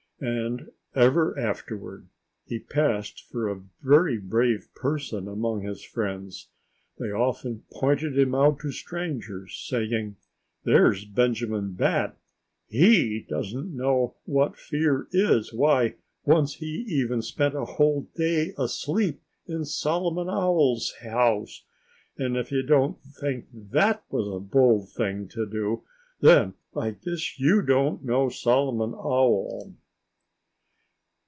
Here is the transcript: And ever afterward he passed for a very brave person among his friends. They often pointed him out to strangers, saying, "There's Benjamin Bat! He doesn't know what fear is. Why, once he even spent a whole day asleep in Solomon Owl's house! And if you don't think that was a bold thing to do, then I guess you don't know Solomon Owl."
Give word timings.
And 0.23 0.69
ever 0.93 1.35
afterward 1.35 2.07
he 2.45 2.59
passed 2.59 3.27
for 3.31 3.49
a 3.49 3.63
very 3.81 4.19
brave 4.19 4.67
person 4.75 5.27
among 5.27 5.61
his 5.63 5.81
friends. 5.83 6.49
They 6.99 7.11
often 7.11 7.63
pointed 7.71 8.15
him 8.19 8.35
out 8.35 8.59
to 8.59 8.71
strangers, 8.71 9.55
saying, 9.67 10.17
"There's 10.63 11.05
Benjamin 11.05 11.71
Bat! 11.73 12.15
He 12.67 13.21
doesn't 13.27 13.75
know 13.75 14.13
what 14.25 14.57
fear 14.59 15.07
is. 15.11 15.53
Why, 15.53 15.95
once 16.23 16.53
he 16.53 16.85
even 16.87 17.23
spent 17.23 17.55
a 17.55 17.65
whole 17.65 18.07
day 18.15 18.53
asleep 18.59 19.19
in 19.47 19.65
Solomon 19.65 20.29
Owl's 20.29 20.93
house! 21.01 21.63
And 22.15 22.37
if 22.37 22.51
you 22.51 22.61
don't 22.61 22.99
think 23.19 23.47
that 23.51 24.03
was 24.11 24.27
a 24.27 24.39
bold 24.39 24.87
thing 24.91 25.27
to 25.29 25.47
do, 25.47 25.81
then 26.19 26.53
I 26.75 26.91
guess 26.91 27.39
you 27.39 27.63
don't 27.63 28.03
know 28.05 28.29
Solomon 28.29 28.93
Owl." 28.93 29.73